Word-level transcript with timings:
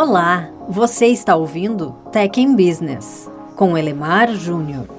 Olá, 0.00 0.48
você 0.68 1.06
está 1.06 1.34
ouvindo 1.34 1.90
Tech 2.12 2.40
in 2.40 2.54
Business 2.54 3.28
com 3.56 3.76
Elemar 3.76 4.32
Júnior. 4.32 4.97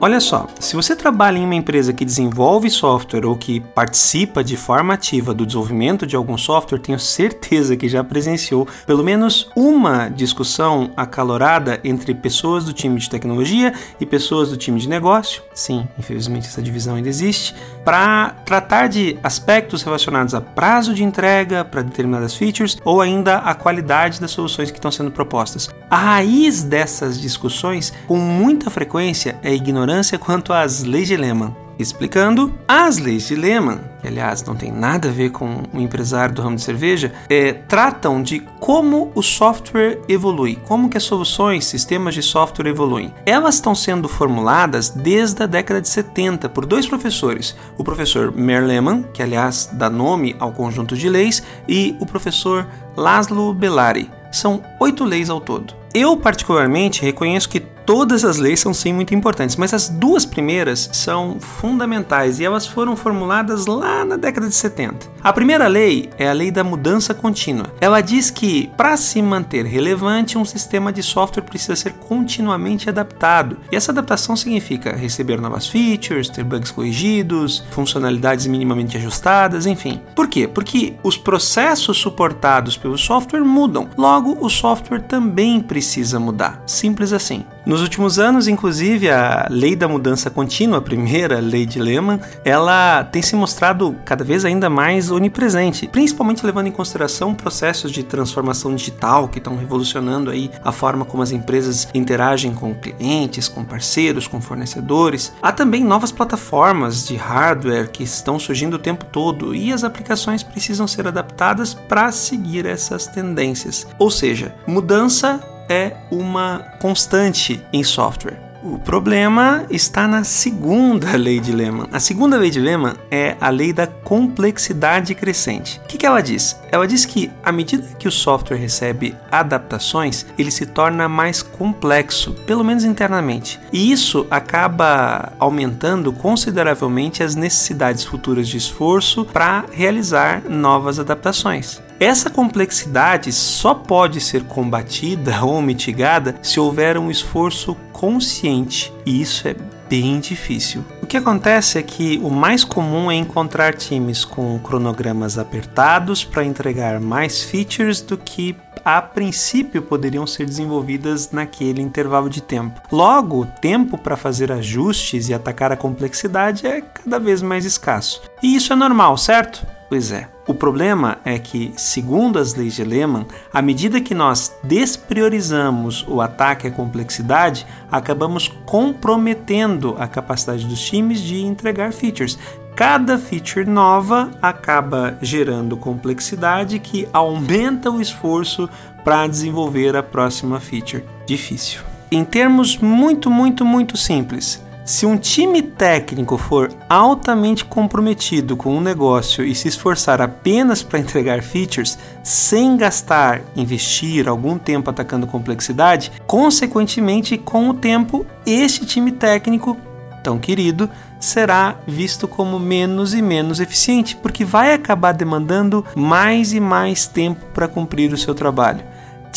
Olha 0.00 0.20
só, 0.20 0.46
se 0.60 0.76
você 0.76 0.94
trabalha 0.94 1.38
em 1.38 1.44
uma 1.44 1.56
empresa 1.56 1.92
que 1.92 2.04
desenvolve 2.04 2.70
software 2.70 3.26
ou 3.26 3.34
que 3.34 3.58
participa 3.58 4.44
de 4.44 4.56
forma 4.56 4.94
ativa 4.94 5.34
do 5.34 5.44
desenvolvimento 5.44 6.06
de 6.06 6.14
algum 6.14 6.38
software, 6.38 6.78
tenho 6.78 7.00
certeza 7.00 7.76
que 7.76 7.88
já 7.88 8.04
presenciou 8.04 8.68
pelo 8.86 9.02
menos 9.02 9.50
uma 9.56 10.08
discussão 10.08 10.92
acalorada 10.96 11.80
entre 11.82 12.14
pessoas 12.14 12.64
do 12.64 12.72
time 12.72 13.00
de 13.00 13.10
tecnologia 13.10 13.74
e 13.98 14.06
pessoas 14.06 14.50
do 14.50 14.56
time 14.56 14.78
de 14.78 14.88
negócio. 14.88 15.42
Sim, 15.52 15.88
infelizmente 15.98 16.46
essa 16.46 16.62
divisão 16.62 16.94
ainda 16.94 17.08
existe, 17.08 17.52
para 17.84 18.36
tratar 18.44 18.86
de 18.86 19.18
aspectos 19.20 19.82
relacionados 19.82 20.32
a 20.32 20.40
prazo 20.40 20.94
de 20.94 21.02
entrega 21.02 21.64
para 21.64 21.82
determinadas 21.82 22.36
features 22.36 22.76
ou 22.84 23.00
ainda 23.00 23.38
a 23.38 23.52
qualidade 23.52 24.20
das 24.20 24.30
soluções 24.30 24.70
que 24.70 24.78
estão 24.78 24.92
sendo 24.92 25.10
propostas. 25.10 25.68
A 25.90 25.96
raiz 25.96 26.62
dessas 26.62 27.20
discussões, 27.20 27.92
com 28.06 28.16
muita 28.16 28.70
frequência, 28.70 29.36
é 29.42 29.52
ignorância 29.52 29.87
ignorância 29.88 30.18
quanto 30.18 30.52
às 30.52 30.84
leis 30.84 31.08
de 31.08 31.16
Lehman. 31.16 31.56
Explicando, 31.78 32.52
as 32.66 32.98
leis 32.98 33.28
de 33.28 33.36
Lehman, 33.36 33.78
que 34.02 34.08
aliás 34.08 34.44
não 34.44 34.54
tem 34.54 34.70
nada 34.70 35.08
a 35.08 35.12
ver 35.12 35.30
com 35.30 35.62
o 35.72 35.80
empresário 35.80 36.34
do 36.34 36.42
ramo 36.42 36.56
de 36.56 36.62
cerveja, 36.62 37.12
é, 37.30 37.52
tratam 37.52 38.20
de 38.20 38.40
como 38.58 39.12
o 39.14 39.22
software 39.22 40.00
evolui, 40.08 40.58
como 40.66 40.90
que 40.90 40.96
as 40.96 41.04
soluções, 41.04 41.64
sistemas 41.64 42.14
de 42.14 42.22
software 42.22 42.68
evoluem. 42.68 43.14
Elas 43.24 43.54
estão 43.54 43.74
sendo 43.74 44.08
formuladas 44.08 44.90
desde 44.90 45.44
a 45.44 45.46
década 45.46 45.80
de 45.80 45.88
70 45.88 46.48
por 46.48 46.66
dois 46.66 46.86
professores, 46.86 47.56
o 47.78 47.84
professor 47.84 48.32
Mer 48.32 48.66
Lehman, 48.66 49.04
que 49.14 49.22
aliás 49.22 49.70
dá 49.72 49.88
nome 49.88 50.34
ao 50.40 50.52
conjunto 50.52 50.96
de 50.96 51.08
leis, 51.08 51.42
e 51.68 51.96
o 52.00 52.04
professor 52.04 52.66
Laszlo 52.96 53.54
Bellari. 53.54 54.10
São 54.32 54.62
oito 54.80 55.04
leis 55.04 55.30
ao 55.30 55.40
todo. 55.40 55.74
Eu, 55.94 56.16
particularmente, 56.16 57.02
reconheço 57.02 57.48
que 57.48 57.77
todas 57.88 58.22
as 58.22 58.36
leis 58.36 58.60
são 58.60 58.74
sim 58.74 58.92
muito 58.92 59.14
importantes, 59.14 59.56
mas 59.56 59.72
as 59.72 59.88
duas 59.88 60.26
primeiras 60.26 60.90
são 60.92 61.40
fundamentais 61.40 62.38
e 62.38 62.44
elas 62.44 62.66
foram 62.66 62.94
formuladas 62.94 63.64
lá 63.64 64.04
na 64.04 64.18
década 64.18 64.46
de 64.46 64.54
70. 64.54 65.06
A 65.22 65.32
primeira 65.32 65.66
lei 65.66 66.10
é 66.18 66.28
a 66.28 66.34
lei 66.34 66.50
da 66.50 66.62
mudança 66.62 67.14
contínua. 67.14 67.72
Ela 67.80 68.02
diz 68.02 68.30
que 68.30 68.70
para 68.76 68.94
se 68.98 69.22
manter 69.22 69.64
relevante, 69.64 70.36
um 70.36 70.44
sistema 70.44 70.92
de 70.92 71.02
software 71.02 71.44
precisa 71.44 71.74
ser 71.74 71.94
continuamente 71.94 72.90
adaptado. 72.90 73.56
E 73.72 73.76
essa 73.76 73.90
adaptação 73.90 74.36
significa 74.36 74.94
receber 74.94 75.40
novas 75.40 75.66
features, 75.66 76.28
ter 76.28 76.44
bugs 76.44 76.70
corrigidos, 76.70 77.64
funcionalidades 77.70 78.46
minimamente 78.46 78.98
ajustadas, 78.98 79.64
enfim. 79.64 79.98
Por 80.14 80.28
quê? 80.28 80.46
Porque 80.46 80.96
os 81.02 81.16
processos 81.16 81.96
suportados 81.96 82.76
pelo 82.76 82.98
software 82.98 83.40
mudam. 83.40 83.88
Logo, 83.96 84.36
o 84.44 84.50
software 84.50 85.00
também 85.00 85.58
precisa 85.58 86.20
mudar. 86.20 86.62
Simples 86.66 87.14
assim. 87.14 87.46
Nos 87.78 87.84
últimos 87.84 88.18
anos, 88.18 88.48
inclusive, 88.48 89.08
a 89.08 89.46
lei 89.48 89.76
da 89.76 89.86
mudança 89.86 90.28
contínua, 90.28 90.78
a 90.78 90.82
primeira 90.82 91.38
lei 91.38 91.64
de 91.64 91.78
Lehman, 91.78 92.18
ela 92.44 93.04
tem 93.04 93.22
se 93.22 93.36
mostrado 93.36 93.94
cada 94.04 94.24
vez 94.24 94.44
ainda 94.44 94.68
mais 94.68 95.12
onipresente, 95.12 95.86
principalmente 95.86 96.44
levando 96.44 96.66
em 96.66 96.72
consideração 96.72 97.32
processos 97.32 97.92
de 97.92 98.02
transformação 98.02 98.74
digital 98.74 99.28
que 99.28 99.38
estão 99.38 99.56
revolucionando 99.56 100.28
aí 100.28 100.50
a 100.64 100.72
forma 100.72 101.04
como 101.04 101.22
as 101.22 101.30
empresas 101.30 101.86
interagem 101.94 102.52
com 102.52 102.74
clientes, 102.74 103.46
com 103.46 103.64
parceiros, 103.64 104.26
com 104.26 104.40
fornecedores. 104.40 105.32
Há 105.40 105.52
também 105.52 105.84
novas 105.84 106.10
plataformas 106.10 107.06
de 107.06 107.14
hardware 107.14 107.92
que 107.92 108.02
estão 108.02 108.40
surgindo 108.40 108.74
o 108.74 108.80
tempo 108.80 109.04
todo 109.04 109.54
e 109.54 109.72
as 109.72 109.84
aplicações 109.84 110.42
precisam 110.42 110.88
ser 110.88 111.06
adaptadas 111.06 111.74
para 111.74 112.10
seguir 112.10 112.66
essas 112.66 113.06
tendências. 113.06 113.86
Ou 114.00 114.10
seja, 114.10 114.52
mudança 114.66 115.40
é 115.68 115.92
uma 116.10 116.64
constante 116.80 117.62
em 117.72 117.84
software. 117.84 118.48
O 118.60 118.76
problema 118.76 119.64
está 119.70 120.08
na 120.08 120.24
segunda 120.24 121.16
lei 121.16 121.38
de 121.38 121.52
Lehman. 121.52 121.86
A 121.92 122.00
segunda 122.00 122.36
lei 122.36 122.50
de 122.50 122.58
Lehman 122.58 122.94
é 123.08 123.36
a 123.40 123.50
lei 123.50 123.72
da 123.72 123.86
complexidade 123.86 125.14
crescente. 125.14 125.80
O 125.84 125.86
que, 125.86 125.96
que 125.96 126.04
ela 126.04 126.20
diz? 126.20 126.60
Ela 126.72 126.86
diz 126.86 127.04
que 127.04 127.30
à 127.44 127.52
medida 127.52 127.86
que 127.96 128.08
o 128.08 128.12
software 128.12 128.56
recebe 128.56 129.16
adaptações, 129.30 130.26
ele 130.36 130.50
se 130.50 130.66
torna 130.66 131.08
mais 131.08 131.40
complexo, 131.40 132.32
pelo 132.46 132.64
menos 132.64 132.82
internamente. 132.82 133.60
E 133.72 133.92
isso 133.92 134.26
acaba 134.28 135.32
aumentando 135.38 136.12
consideravelmente 136.12 137.22
as 137.22 137.36
necessidades 137.36 138.02
futuras 138.02 138.48
de 138.48 138.56
esforço 138.56 139.24
para 139.24 139.66
realizar 139.70 140.42
novas 140.48 140.98
adaptações. 140.98 141.80
Essa 142.00 142.30
complexidade 142.30 143.32
só 143.32 143.74
pode 143.74 144.20
ser 144.20 144.44
combatida 144.44 145.42
ou 145.44 145.60
mitigada 145.60 146.36
se 146.42 146.60
houver 146.60 146.96
um 146.96 147.10
esforço 147.10 147.76
consciente, 147.92 148.92
e 149.04 149.20
isso 149.20 149.48
é 149.48 149.56
bem 149.88 150.20
difícil. 150.20 150.84
O 151.02 151.06
que 151.06 151.16
acontece 151.16 151.78
é 151.78 151.82
que 151.82 152.20
o 152.22 152.30
mais 152.30 152.62
comum 152.62 153.10
é 153.10 153.14
encontrar 153.14 153.74
times 153.74 154.24
com 154.24 154.58
cronogramas 154.60 155.38
apertados 155.38 156.22
para 156.22 156.44
entregar 156.44 157.00
mais 157.00 157.42
features 157.42 158.00
do 158.00 158.16
que 158.16 158.54
a 158.84 159.02
princípio 159.02 159.82
poderiam 159.82 160.26
ser 160.26 160.46
desenvolvidas 160.46 161.32
naquele 161.32 161.82
intervalo 161.82 162.30
de 162.30 162.40
tempo. 162.40 162.80
Logo, 162.92 163.42
o 163.42 163.46
tempo 163.46 163.98
para 163.98 164.16
fazer 164.16 164.52
ajustes 164.52 165.28
e 165.28 165.34
atacar 165.34 165.72
a 165.72 165.76
complexidade 165.76 166.66
é 166.66 166.80
cada 166.80 167.18
vez 167.18 167.42
mais 167.42 167.64
escasso. 167.64 168.22
E 168.42 168.54
isso 168.54 168.72
é 168.72 168.76
normal, 168.76 169.16
certo? 169.16 169.66
Pois 169.88 170.12
é. 170.12 170.28
O 170.46 170.52
problema 170.52 171.18
é 171.24 171.38
que, 171.38 171.72
segundo 171.76 172.38
as 172.38 172.54
leis 172.54 172.74
de 172.74 172.84
Lehman, 172.84 173.26
à 173.52 173.62
medida 173.62 174.00
que 174.00 174.14
nós 174.14 174.54
despriorizamos 174.62 176.04
o 176.06 176.20
ataque 176.20 176.66
à 176.66 176.70
complexidade, 176.70 177.66
acabamos 177.90 178.48
comprometendo 178.66 179.96
a 179.98 180.06
capacidade 180.06 180.66
dos 180.66 180.80
times 180.82 181.20
de 181.20 181.42
entregar 181.42 181.92
features. 181.92 182.38
Cada 182.76 183.18
feature 183.18 183.64
nova 183.64 184.30
acaba 184.40 185.18
gerando 185.20 185.76
complexidade 185.76 186.78
que 186.78 187.08
aumenta 187.12 187.90
o 187.90 188.00
esforço 188.00 188.68
para 189.02 189.26
desenvolver 189.26 189.96
a 189.96 190.02
próxima 190.02 190.60
feature. 190.60 191.04
Difícil. 191.26 191.80
Em 192.10 192.24
termos 192.24 192.76
muito, 192.76 193.30
muito, 193.30 193.64
muito 193.64 193.96
simples, 193.96 194.62
se 194.88 195.04
um 195.04 195.18
time 195.18 195.60
técnico 195.60 196.38
for 196.38 196.72
altamente 196.88 197.62
comprometido 197.62 198.56
com 198.56 198.74
um 198.74 198.80
negócio 198.80 199.44
e 199.44 199.54
se 199.54 199.68
esforçar 199.68 200.22
apenas 200.22 200.82
para 200.82 200.98
entregar 200.98 201.42
features, 201.42 201.98
sem 202.22 202.74
gastar, 202.74 203.42
investir 203.54 204.26
algum 204.26 204.56
tempo 204.56 204.88
atacando 204.88 205.26
complexidade, 205.26 206.10
consequentemente, 206.26 207.36
com 207.36 207.68
o 207.68 207.74
tempo, 207.74 208.24
este 208.46 208.86
time 208.86 209.12
técnico 209.12 209.76
tão 210.24 210.38
querido 210.38 210.88
será 211.20 211.76
visto 211.86 212.26
como 212.26 212.58
menos 212.58 213.12
e 213.12 213.20
menos 213.20 213.60
eficiente, 213.60 214.16
porque 214.16 214.42
vai 214.42 214.72
acabar 214.72 215.12
demandando 215.12 215.84
mais 215.94 216.54
e 216.54 216.60
mais 216.60 217.06
tempo 217.06 217.44
para 217.52 217.68
cumprir 217.68 218.10
o 218.10 218.16
seu 218.16 218.34
trabalho. 218.34 218.82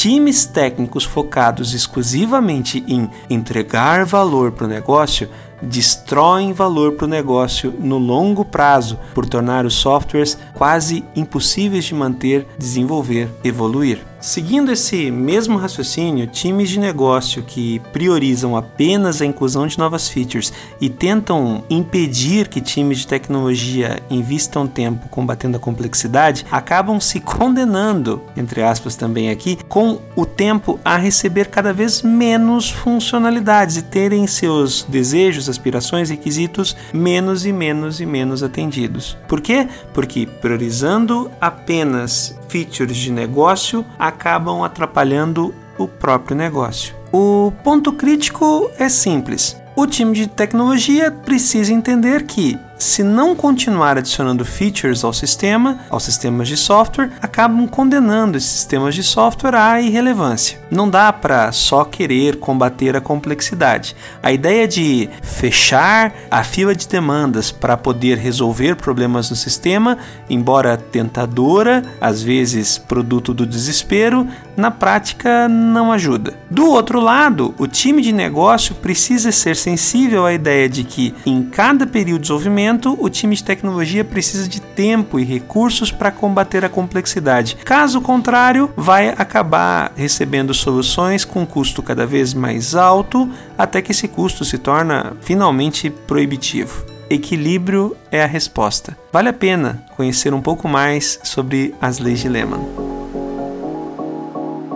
Times 0.00 0.46
técnicos 0.46 1.02
focados 1.02 1.74
exclusivamente 1.74 2.84
em 2.86 3.10
entregar 3.28 4.04
valor 4.04 4.52
para 4.52 4.66
o 4.66 4.68
negócio 4.68 5.28
destroem 5.60 6.52
valor 6.52 6.92
para 6.92 7.06
o 7.06 7.08
negócio 7.08 7.74
no 7.80 7.98
longo 7.98 8.44
prazo 8.44 8.96
por 9.12 9.26
tornar 9.26 9.66
os 9.66 9.74
softwares 9.74 10.38
quase 10.54 11.04
impossíveis 11.16 11.84
de 11.86 11.96
manter, 11.96 12.46
desenvolver, 12.56 13.28
evoluir. 13.42 13.98
Seguindo 14.20 14.72
esse 14.72 15.12
mesmo 15.12 15.58
raciocínio, 15.58 16.26
times 16.26 16.70
de 16.70 16.80
negócio 16.80 17.42
que 17.42 17.80
priorizam 17.92 18.56
apenas 18.56 19.22
a 19.22 19.26
inclusão 19.26 19.66
de 19.66 19.78
novas 19.78 20.08
features 20.08 20.52
e 20.80 20.90
tentam 20.90 21.62
impedir 21.70 22.48
que 22.48 22.60
times 22.60 22.98
de 22.98 23.06
tecnologia 23.06 24.02
invistam 24.10 24.66
tempo 24.66 25.08
combatendo 25.08 25.56
a 25.56 25.60
complexidade 25.60 26.44
acabam 26.50 26.98
se 27.00 27.20
condenando, 27.20 28.20
entre 28.36 28.60
aspas 28.62 28.96
também 28.96 29.30
aqui, 29.30 29.56
com 29.68 30.00
o 30.16 30.26
tempo 30.26 30.80
a 30.84 30.96
receber 30.96 31.46
cada 31.46 31.72
vez 31.72 32.02
menos 32.02 32.70
funcionalidades 32.70 33.76
e 33.76 33.82
terem 33.82 34.26
seus 34.26 34.82
desejos, 34.82 35.48
aspirações, 35.48 36.10
requisitos 36.10 36.76
menos 36.92 37.46
e 37.46 37.52
menos 37.52 38.00
e 38.00 38.06
menos 38.06 38.42
atendidos. 38.42 39.16
Por 39.28 39.40
quê? 39.40 39.68
Porque 39.94 40.26
priorizando 40.26 41.30
apenas 41.40 42.37
features 42.48 42.96
de 42.96 43.12
negócio, 43.12 43.84
acabam 43.98 44.62
atrapalhando 44.62 45.54
o 45.78 45.86
próprio 45.86 46.36
negócio. 46.36 46.94
O 47.12 47.52
ponto 47.62 47.92
crítico 47.92 48.70
é 48.78 48.88
simples. 48.88 49.56
O 49.74 49.86
time 49.86 50.12
de 50.12 50.26
tecnologia 50.26 51.10
precisa 51.10 51.72
entender 51.72 52.24
que, 52.24 52.58
se 52.76 53.04
não 53.04 53.36
continuar 53.36 53.96
adicionando 53.96 54.44
features 54.44 55.04
ao 55.04 55.12
sistema, 55.12 55.78
aos 55.88 56.02
sistemas 56.02 56.48
de 56.48 56.56
software, 56.56 57.12
acabam 57.22 57.66
condenando 57.68 58.36
esses 58.36 58.50
sistemas 58.50 58.94
de 58.94 59.04
software 59.04 59.54
à 59.54 59.80
irrelevância. 59.80 60.60
Não 60.70 60.88
dá 60.88 61.12
para 61.12 61.50
só 61.52 61.84
querer 61.84 62.36
combater 62.36 62.96
a 62.96 63.00
complexidade. 63.00 63.96
A 64.22 64.32
ideia 64.32 64.68
de 64.68 65.08
fechar 65.22 66.12
a 66.30 66.44
fila 66.44 66.74
de 66.74 66.86
demandas 66.86 67.50
para 67.50 67.76
poder 67.76 68.18
resolver 68.18 68.76
problemas 68.76 69.30
no 69.30 69.36
sistema, 69.36 69.98
embora 70.28 70.76
tentadora, 70.76 71.82
às 72.00 72.22
vezes 72.22 72.78
produto 72.78 73.32
do 73.32 73.46
desespero, 73.46 74.26
na 74.56 74.70
prática 74.70 75.48
não 75.48 75.92
ajuda. 75.92 76.34
Do 76.50 76.66
outro 76.66 77.00
lado, 77.00 77.54
o 77.58 77.66
time 77.66 78.02
de 78.02 78.12
negócio 78.12 78.74
precisa 78.74 79.30
ser 79.30 79.54
sensível 79.56 80.26
à 80.26 80.32
ideia 80.32 80.68
de 80.68 80.84
que 80.84 81.14
em 81.24 81.42
cada 81.44 81.86
período 81.86 82.22
de 82.22 82.22
desenvolvimento, 82.22 82.96
o 83.00 83.08
time 83.08 83.36
de 83.36 83.44
tecnologia 83.44 84.04
precisa 84.04 84.48
de 84.48 84.60
tempo 84.60 85.18
e 85.18 85.24
recursos 85.24 85.92
para 85.92 86.10
combater 86.10 86.64
a 86.64 86.68
complexidade. 86.68 87.56
Caso 87.64 88.00
contrário, 88.00 88.70
vai 88.76 89.10
acabar 89.10 89.92
recebendo 89.96 90.52
soluções 90.58 91.24
com 91.24 91.46
custo 91.46 91.82
cada 91.82 92.06
vez 92.06 92.34
mais 92.34 92.74
alto, 92.74 93.30
até 93.56 93.80
que 93.80 93.92
esse 93.92 94.08
custo 94.08 94.44
se 94.44 94.58
torna 94.58 95.16
finalmente 95.20 95.88
proibitivo. 95.90 96.84
Equilíbrio 97.10 97.96
é 98.10 98.22
a 98.22 98.26
resposta. 98.26 98.94
Vale 99.12 99.28
a 99.30 99.32
pena 99.32 99.84
conhecer 99.96 100.34
um 100.34 100.42
pouco 100.42 100.68
mais 100.68 101.18
sobre 101.24 101.74
as 101.80 101.98
leis 101.98 102.20
de 102.20 102.28
Lehman. 102.28 102.60